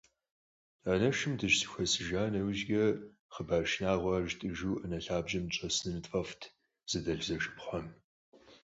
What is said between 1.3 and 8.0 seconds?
дыщызэхуэсыжа нэужькӏэ, хъыбар шынагъуэхэр жытӏэжу ӏэнэ лъабжьэм дыщӏэсыныр тфӏэфӏт зэдэлъхузэшыпхъухэм.